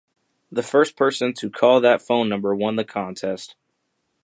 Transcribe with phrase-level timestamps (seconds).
[0.51, 3.55] The first person to call that phone number won the contest.